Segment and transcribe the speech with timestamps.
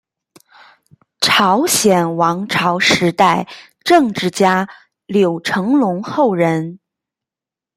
[1.19, 3.47] 朝鲜王朝时代
[3.83, 4.67] 政治家
[5.05, 6.79] 柳成龙后人。